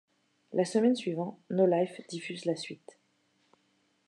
La 0.53 0.65
semaine 0.65 0.95
suivante, 0.95 1.37
Nolife 1.51 2.01
diffuse 2.09 2.45
la 2.45 2.55
suite,'. 2.55 2.97